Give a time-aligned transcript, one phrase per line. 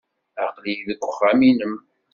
[0.43, 1.75] Aql-iyi deg uxxam-nnem.